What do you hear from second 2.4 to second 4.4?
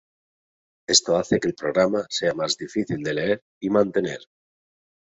difícil de leer y mantener.